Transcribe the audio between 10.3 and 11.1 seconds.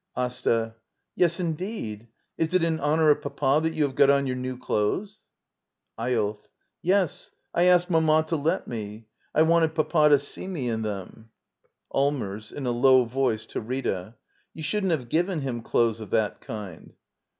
me in them. d